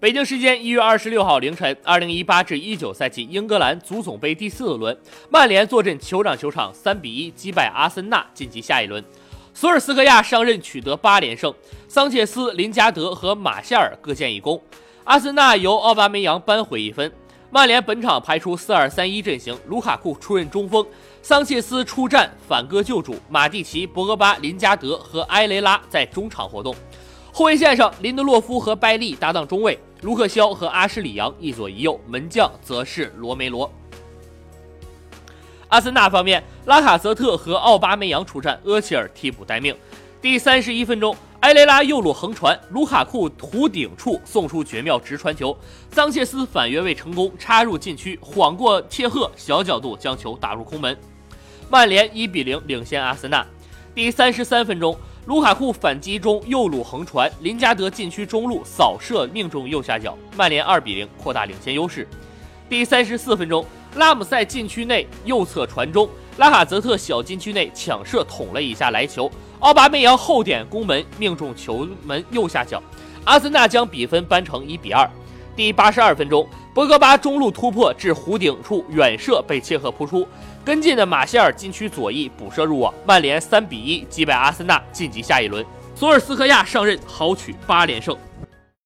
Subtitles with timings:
[0.00, 4.96] 北京时间一月二十六号凌晨，二零一八至一九赛季英格兰足总杯第四轮，
[5.28, 9.04] 曼联坐镇酋长球场，三比一击败阿森纳，晋级下一轮。
[9.52, 11.52] 索尔斯克亚上任取得八连胜，
[11.86, 14.58] 桑切斯、林加德和马夏尔各建一功。
[15.04, 17.12] 阿森纳由奥巴梅扬扳回一分。
[17.50, 20.82] 曼联本场排出四二三一阵型，卢卡库出任中锋，
[21.20, 26.74] 桑切斯出战反戈救主，马蒂奇、博格巴、林加德和埃雷拉在中场活动。
[27.30, 29.78] 后卫线上，林德洛夫和拜利搭档中卫。
[30.02, 33.70] 卢克肖和阿什里扬一左一右，门将则是罗梅罗。
[35.68, 39.76] 阿森纳方面，拉卡泽特和奥巴梅扬出战，厄齐尔替补待命。
[40.22, 45.54] 第三十一分钟，埃雷拉右路横传，卢卡库弧顶处送出绝妙直传球，
[45.92, 50.98] 桑切斯反越位成功，插入禁区，晃过切赫，小角度将球打入空门。
[51.68, 53.46] 曼联一比零领先阿森纳。
[53.94, 54.96] 第三十三分钟。
[55.30, 62.04] 卢卡库反击中右路横传，林加德禁区中路扫射命中右下角，曼联二比零扩大领先优势。
[62.68, 72.82] 第三十四分钟，拉姆塞禁区内右侧传中，拉卡泽特小禁区内抢射捅了一下来球，奥巴梅扬后点攻门命中球门右下角，
[73.24, 75.08] 阿森纳将比分扳成一比二。
[75.54, 80.26] 第八十二分钟，博格巴中路突破至弧顶处远射被切赫扑出。
[80.64, 85.64] 跟进的马歇尔禁区左翼补射入网，曼联三比一击败阿森纳晋级下一轮。
[85.94, 88.16] 索尔斯克亚上任豪取八连胜。